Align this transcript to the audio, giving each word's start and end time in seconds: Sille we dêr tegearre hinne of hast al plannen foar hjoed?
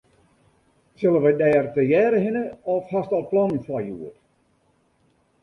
Sille 0.97 1.19
we 1.23 1.31
dêr 1.41 1.65
tegearre 1.75 2.19
hinne 2.23 2.43
of 2.73 2.81
hast 2.91 3.11
al 3.17 3.23
plannen 3.31 3.61
foar 3.65 3.83
hjoed? 3.87 4.15